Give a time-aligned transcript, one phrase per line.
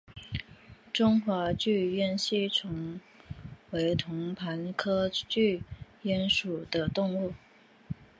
[0.91, 2.99] 中华巨咽吸虫
[3.69, 5.61] 为同盘科巨
[6.01, 7.35] 咽属的动物。